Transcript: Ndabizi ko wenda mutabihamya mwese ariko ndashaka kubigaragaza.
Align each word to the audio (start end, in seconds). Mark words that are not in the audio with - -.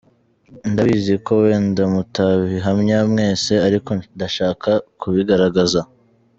Ndabizi 0.71 1.13
ko 1.25 1.31
wenda 1.43 1.81
mutabihamya 1.93 2.97
mwese 3.11 3.53
ariko 3.67 3.89
ndashaka 4.15 4.69
kubigaragaza. 4.99 5.81